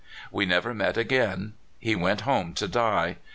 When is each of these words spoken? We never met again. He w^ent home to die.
We 0.31 0.47
never 0.47 0.73
met 0.73 0.97
again. 0.97 1.53
He 1.77 1.95
w^ent 1.95 2.21
home 2.21 2.55
to 2.55 2.67
die. 2.67 3.17